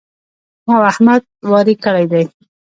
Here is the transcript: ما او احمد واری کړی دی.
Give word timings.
ما 0.65 0.73
او 0.77 0.83
احمد 0.91 1.21
واری 1.51 1.75
کړی 1.83 2.05
دی. 2.11 2.23